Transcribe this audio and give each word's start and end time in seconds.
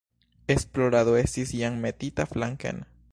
Esplorado 0.55 1.13
estis 1.19 1.53
jam 1.59 1.79
metita 1.87 2.29
flanken. 2.35 2.85